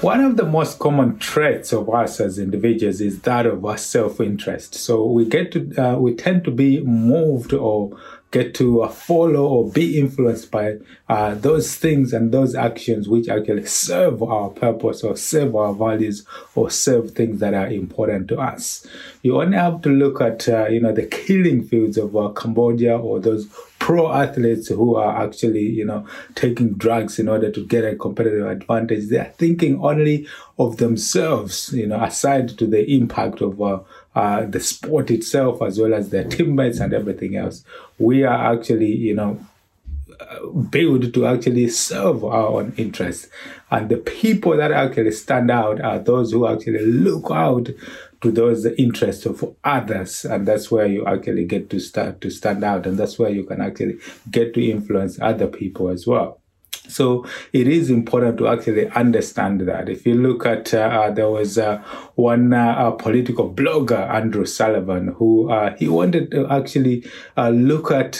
One 0.00 0.20
of 0.20 0.36
the 0.36 0.46
most 0.46 0.78
common 0.78 1.18
traits 1.18 1.72
of 1.72 1.90
us 1.90 2.20
as 2.20 2.38
individuals 2.38 3.00
is 3.00 3.20
that 3.22 3.46
of 3.46 3.64
our 3.64 3.76
self-interest. 3.76 4.76
So 4.76 5.04
we 5.04 5.24
get 5.24 5.50
to, 5.52 5.74
uh, 5.76 5.98
we 5.98 6.14
tend 6.14 6.44
to 6.44 6.52
be 6.52 6.80
moved 6.80 7.52
or 7.52 7.98
get 8.30 8.54
to 8.54 8.82
uh, 8.82 8.88
follow 8.88 9.44
or 9.44 9.68
be 9.72 9.98
influenced 9.98 10.52
by 10.52 10.76
uh, 11.08 11.34
those 11.34 11.74
things 11.74 12.12
and 12.12 12.30
those 12.30 12.54
actions 12.54 13.08
which 13.08 13.28
actually 13.28 13.66
serve 13.66 14.22
our 14.22 14.50
purpose 14.50 15.02
or 15.02 15.16
serve 15.16 15.56
our 15.56 15.74
values 15.74 16.24
or 16.54 16.70
serve 16.70 17.10
things 17.10 17.40
that 17.40 17.52
are 17.52 17.66
important 17.66 18.28
to 18.28 18.38
us. 18.38 18.86
You 19.22 19.40
only 19.40 19.56
have 19.56 19.82
to 19.82 19.88
look 19.88 20.20
at, 20.20 20.48
uh, 20.48 20.66
you 20.66 20.80
know, 20.80 20.92
the 20.92 21.06
killing 21.06 21.64
fields 21.64 21.98
of 21.98 22.16
uh, 22.16 22.28
Cambodia 22.28 22.96
or 22.96 23.18
those 23.18 23.48
pro 23.88 24.12
athletes 24.12 24.68
who 24.68 24.96
are 24.96 25.24
actually, 25.24 25.62
you 25.62 25.82
know, 25.82 26.06
taking 26.34 26.74
drugs 26.74 27.18
in 27.18 27.26
order 27.26 27.50
to 27.50 27.64
get 27.64 27.86
a 27.86 27.96
competitive 27.96 28.46
advantage. 28.46 29.08
They 29.08 29.16
are 29.16 29.32
thinking 29.38 29.82
only 29.82 30.28
of 30.58 30.76
themselves, 30.76 31.72
you 31.72 31.86
know, 31.86 31.98
aside 32.04 32.50
to 32.58 32.66
the 32.66 32.84
impact 32.94 33.40
of 33.40 33.62
uh, 33.62 33.80
uh, 34.14 34.44
the 34.44 34.60
sport 34.60 35.10
itself 35.10 35.62
as 35.62 35.80
well 35.80 35.94
as 35.94 36.10
their 36.10 36.24
teammates 36.24 36.80
and 36.80 36.92
everything 36.92 37.36
else. 37.36 37.64
We 37.98 38.24
are 38.24 38.52
actually, 38.52 38.94
you 38.94 39.14
know, 39.14 39.40
Uh, 40.20 40.46
built 40.48 41.14
to 41.14 41.26
actually 41.26 41.68
serve 41.68 42.24
our 42.24 42.48
own 42.48 42.74
interests. 42.76 43.28
And 43.70 43.88
the 43.88 43.98
people 43.98 44.56
that 44.56 44.72
actually 44.72 45.12
stand 45.12 45.50
out 45.50 45.80
are 45.80 46.00
those 46.00 46.32
who 46.32 46.46
actually 46.48 46.84
look 46.84 47.30
out 47.30 47.68
to 48.22 48.32
those 48.32 48.66
interests 48.66 49.26
of 49.26 49.54
others. 49.62 50.24
And 50.24 50.46
that's 50.46 50.70
where 50.70 50.86
you 50.86 51.06
actually 51.06 51.44
get 51.44 51.70
to 51.70 51.78
start 51.78 52.20
to 52.22 52.30
stand 52.30 52.64
out. 52.64 52.84
And 52.86 52.98
that's 52.98 53.18
where 53.18 53.30
you 53.30 53.44
can 53.44 53.60
actually 53.60 53.98
get 54.28 54.54
to 54.54 54.70
influence 54.70 55.20
other 55.20 55.46
people 55.46 55.88
as 55.88 56.06
well 56.06 56.40
so 56.88 57.26
it 57.52 57.68
is 57.68 57.90
important 57.90 58.38
to 58.38 58.48
actually 58.48 58.88
understand 58.90 59.60
that. 59.62 59.88
If 59.88 60.06
you 60.06 60.14
look 60.14 60.46
at, 60.46 60.72
uh, 60.74 60.78
uh, 60.78 61.10
there 61.10 61.28
was 61.28 61.58
uh, 61.58 61.82
one 62.14 62.52
uh, 62.52 62.90
political 62.92 63.52
blogger, 63.52 64.08
Andrew 64.10 64.46
Sullivan, 64.46 65.08
who 65.08 65.50
uh, 65.50 65.76
he 65.76 65.88
wanted 65.88 66.30
to 66.32 66.46
actually 66.48 67.04
uh, 67.36 67.50
look 67.50 67.90
at 67.90 68.16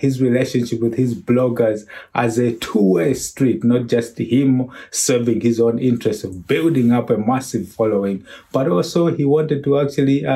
his 0.00 0.20
relationship 0.20 0.80
with 0.80 0.94
his 0.94 1.14
bloggers 1.14 1.86
as 2.14 2.38
a 2.38 2.54
two-way 2.56 3.14
street, 3.14 3.64
not 3.64 3.86
just 3.86 4.18
him 4.18 4.70
serving 4.90 5.40
his 5.40 5.60
own 5.60 5.78
interest 5.78 6.24
of 6.24 6.46
building 6.46 6.92
up 6.92 7.10
a 7.10 7.16
massive 7.16 7.68
following, 7.68 8.24
but 8.52 8.68
also 8.68 9.08
he 9.14 9.24
wanted 9.24 9.62
to 9.64 9.78
actually 9.78 10.26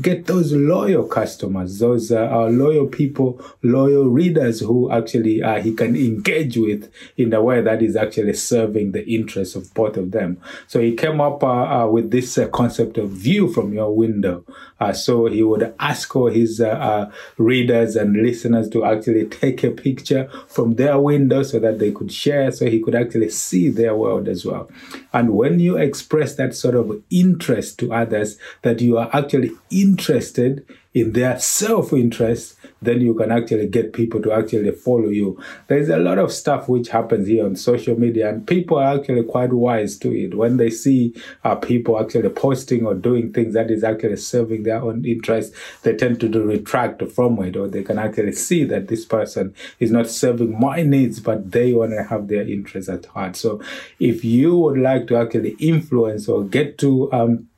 get 0.00 0.26
those 0.26 0.52
loyal 0.52 1.06
customers, 1.06 1.78
those 1.78 2.10
loyal 2.10 2.86
people, 2.86 3.40
loyal 3.62 4.08
readers 4.08 4.60
who 4.60 4.90
actually 4.90 5.42
he 5.62 5.72
can 5.74 5.96
engage 5.96 6.56
with 6.56 6.92
in 7.18 7.34
a 7.34 7.42
way 7.42 7.60
that 7.60 7.82
is 7.82 7.96
actually 7.96 8.32
serving 8.32 8.92
the 8.92 9.04
interests 9.12 9.56
of 9.56 9.74
both 9.74 9.96
of 9.96 10.12
them. 10.12 10.40
So 10.68 10.80
he 10.80 10.94
came 10.94 11.20
up 11.20 11.42
uh, 11.42 11.84
uh, 11.84 11.88
with 11.88 12.12
this 12.12 12.38
uh, 12.38 12.46
concept 12.48 12.96
of 12.96 13.10
view 13.10 13.52
from 13.52 13.74
your 13.74 13.94
window. 13.94 14.44
Uh, 14.78 14.92
so 14.92 15.26
he 15.26 15.42
would 15.42 15.74
ask 15.80 16.14
all 16.14 16.30
his 16.30 16.60
uh, 16.60 17.10
readers 17.36 17.96
and 17.96 18.16
listeners 18.16 18.68
to 18.70 18.84
actually 18.84 19.26
take 19.26 19.64
a 19.64 19.72
picture 19.72 20.30
from 20.46 20.76
their 20.76 21.00
window 21.00 21.42
so 21.42 21.58
that 21.58 21.80
they 21.80 21.90
could 21.90 22.12
share, 22.12 22.52
so 22.52 22.66
he 22.66 22.80
could 22.80 22.94
actually 22.94 23.28
see 23.28 23.68
their 23.68 23.96
world 23.96 24.28
as 24.28 24.46
well. 24.46 24.70
And 25.12 25.30
when 25.30 25.58
you 25.58 25.76
express 25.76 26.36
that 26.36 26.54
sort 26.54 26.76
of 26.76 27.02
interest 27.10 27.80
to 27.80 27.92
others, 27.92 28.38
that 28.62 28.80
you 28.80 28.96
are 28.96 29.10
actually 29.12 29.50
interested 29.70 30.64
in 30.94 31.12
their 31.12 31.38
self 31.38 31.92
interest, 31.92 32.56
then 32.80 33.00
you 33.00 33.14
can 33.14 33.30
actually 33.30 33.68
get 33.68 33.92
people 33.92 34.22
to 34.22 34.32
actually 34.32 34.70
follow 34.72 35.08
you. 35.08 35.40
There's 35.66 35.88
a 35.88 35.98
lot 35.98 36.18
of 36.18 36.32
stuff 36.32 36.68
which 36.68 36.88
happens 36.88 37.28
here 37.28 37.44
on 37.44 37.56
social 37.56 37.98
media, 37.98 38.28
and 38.30 38.46
people 38.46 38.78
are 38.78 38.98
actually 38.98 39.24
quite 39.24 39.52
wise 39.52 39.98
to 39.98 40.12
it. 40.12 40.34
When 40.34 40.56
they 40.56 40.70
see 40.70 41.14
uh, 41.44 41.56
people 41.56 42.00
actually 42.00 42.30
posting 42.30 42.86
or 42.86 42.94
doing 42.94 43.32
things 43.32 43.54
that 43.54 43.70
is 43.70 43.84
actually 43.84 44.16
serving 44.16 44.62
their 44.62 44.82
own 44.82 45.04
interest, 45.04 45.52
they 45.82 45.94
tend 45.94 46.20
to 46.20 46.28
retract 46.28 47.02
from 47.12 47.42
it, 47.42 47.56
or 47.56 47.68
they 47.68 47.82
can 47.82 47.98
actually 47.98 48.32
see 48.32 48.64
that 48.64 48.88
this 48.88 49.04
person 49.04 49.54
is 49.78 49.90
not 49.90 50.08
serving 50.08 50.58
my 50.58 50.82
needs, 50.82 51.20
but 51.20 51.50
they 51.52 51.74
want 51.74 51.92
to 51.92 52.02
have 52.04 52.28
their 52.28 52.48
interests 52.48 52.88
at 52.88 53.06
heart. 53.06 53.36
So 53.36 53.60
if 54.00 54.24
you 54.24 54.56
would 54.56 54.78
like 54.78 55.06
to 55.08 55.16
actually 55.16 55.50
influence 55.60 56.28
or 56.28 56.44
get 56.44 56.78
to 56.78 57.12
um, 57.12 57.48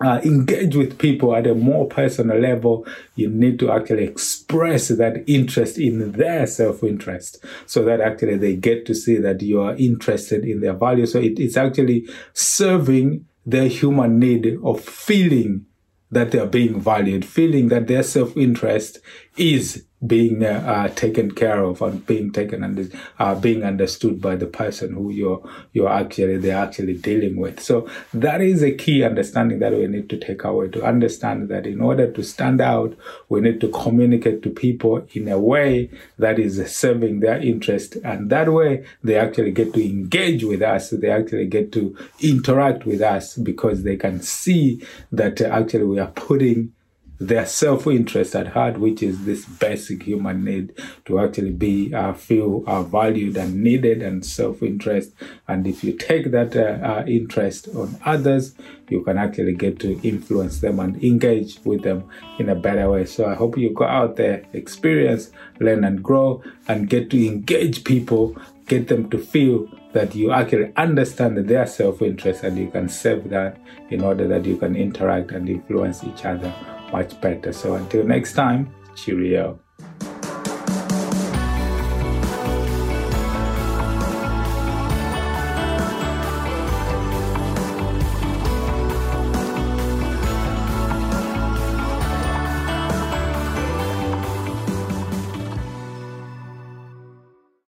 uh, 0.00 0.20
engage 0.24 0.76
with 0.76 0.98
people 0.98 1.34
at 1.34 1.46
a 1.46 1.54
more 1.54 1.86
personal 1.86 2.38
level, 2.38 2.86
you 3.16 3.28
need 3.28 3.58
to 3.58 3.70
actually 3.70 4.04
express 4.04 4.88
that 4.88 5.22
interest 5.26 5.78
in 5.78 6.12
their 6.12 6.46
self 6.46 6.82
interest 6.82 7.44
so 7.66 7.84
that 7.84 8.00
actually 8.00 8.36
they 8.36 8.56
get 8.56 8.86
to 8.86 8.94
see 8.94 9.18
that 9.18 9.42
you 9.42 9.60
are 9.60 9.74
interested 9.76 10.44
in 10.44 10.60
their 10.60 10.72
value. 10.72 11.06
So 11.06 11.18
it, 11.18 11.38
it's 11.38 11.56
actually 11.56 12.08
serving 12.32 13.26
their 13.44 13.68
human 13.68 14.18
need 14.18 14.58
of 14.64 14.80
feeling 14.80 15.66
that 16.10 16.30
they 16.30 16.38
are 16.38 16.46
being 16.46 16.80
valued, 16.80 17.24
feeling 17.24 17.68
that 17.68 17.86
their 17.86 18.02
self 18.02 18.36
interest 18.36 18.98
is 19.36 19.84
being 20.06 20.42
uh, 20.44 20.64
uh, 20.66 20.88
taken 20.94 21.30
care 21.30 21.62
of 21.62 21.82
and 21.82 22.06
being 22.06 22.32
taken 22.32 22.64
and 22.64 22.92
uh, 23.18 23.34
being 23.34 23.62
understood 23.62 24.20
by 24.20 24.34
the 24.34 24.46
person 24.46 24.94
who 24.94 25.10
you're 25.10 25.42
you're 25.72 25.90
actually 25.90 26.38
they're 26.38 26.56
actually 26.56 26.96
dealing 26.96 27.36
with. 27.36 27.60
So 27.60 27.88
that 28.14 28.40
is 28.40 28.62
a 28.62 28.72
key 28.72 29.04
understanding 29.04 29.58
that 29.58 29.72
we 29.72 29.86
need 29.86 30.08
to 30.10 30.18
take 30.18 30.44
away 30.44 30.68
to 30.68 30.84
understand 30.84 31.48
that 31.50 31.66
in 31.66 31.80
order 31.80 32.10
to 32.10 32.22
stand 32.22 32.60
out, 32.60 32.96
we 33.28 33.40
need 33.40 33.60
to 33.60 33.68
communicate 33.68 34.42
to 34.42 34.50
people 34.50 35.06
in 35.12 35.28
a 35.28 35.38
way 35.38 35.90
that 36.18 36.38
is 36.38 36.64
serving 36.74 37.20
their 37.20 37.38
interest, 37.38 37.96
and 37.96 38.30
that 38.30 38.50
way 38.50 38.86
they 39.04 39.16
actually 39.16 39.52
get 39.52 39.74
to 39.74 39.84
engage 39.84 40.44
with 40.44 40.62
us. 40.62 40.90
They 40.90 41.10
actually 41.10 41.46
get 41.46 41.72
to 41.72 41.94
interact 42.20 42.86
with 42.86 43.02
us 43.02 43.36
because 43.36 43.82
they 43.82 43.96
can 43.96 44.22
see 44.22 44.82
that 45.12 45.40
actually 45.42 45.84
we 45.84 45.98
are 45.98 46.10
putting 46.12 46.72
their 47.20 47.44
self-interest 47.44 48.34
at 48.34 48.48
heart, 48.48 48.80
which 48.80 49.02
is 49.02 49.26
this 49.26 49.44
basic 49.44 50.04
human 50.04 50.42
need 50.42 50.72
to 51.04 51.18
actually 51.20 51.52
be 51.52 51.94
uh, 51.94 52.14
feel 52.14 52.64
uh, 52.66 52.82
valued 52.82 53.36
and 53.36 53.62
needed 53.62 54.00
and 54.00 54.24
self-interest. 54.24 55.12
And 55.46 55.66
if 55.66 55.84
you 55.84 55.92
take 55.92 56.30
that 56.30 56.56
uh, 56.56 56.84
uh, 56.84 57.04
interest 57.06 57.68
on 57.76 58.00
others, 58.06 58.54
you 58.88 59.04
can 59.04 59.18
actually 59.18 59.52
get 59.52 59.78
to 59.80 60.00
influence 60.00 60.60
them 60.60 60.80
and 60.80 61.02
engage 61.04 61.60
with 61.62 61.82
them 61.82 62.08
in 62.38 62.48
a 62.48 62.54
better 62.54 62.90
way. 62.90 63.04
So 63.04 63.26
I 63.26 63.34
hope 63.34 63.58
you 63.58 63.70
go 63.74 63.84
out 63.84 64.16
there, 64.16 64.42
experience, 64.54 65.30
learn 65.60 65.84
and 65.84 66.02
grow, 66.02 66.42
and 66.68 66.88
get 66.88 67.10
to 67.10 67.26
engage 67.26 67.84
people, 67.84 68.34
get 68.66 68.88
them 68.88 69.10
to 69.10 69.18
feel 69.18 69.68
that 69.92 70.14
you 70.14 70.32
actually 70.32 70.72
understand 70.76 71.36
their 71.36 71.66
self-interest 71.66 72.44
and 72.44 72.56
you 72.56 72.70
can 72.70 72.88
serve 72.88 73.28
that 73.28 73.58
in 73.90 74.02
order 74.02 74.26
that 74.26 74.46
you 74.46 74.56
can 74.56 74.74
interact 74.74 75.32
and 75.32 75.48
influence 75.50 76.02
each 76.04 76.24
other 76.24 76.54
much 76.92 77.20
better. 77.20 77.52
So 77.52 77.74
until 77.74 78.04
next 78.04 78.34
time, 78.34 78.72
cheerio. 78.94 79.58